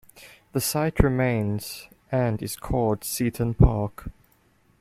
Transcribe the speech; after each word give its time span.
The 0.53 0.59
site 0.59 0.97
remains 1.01 1.87
and 2.11 2.41
is 2.41 2.55
called 2.55 3.03
Seaton 3.03 3.53
Park. 3.53 4.09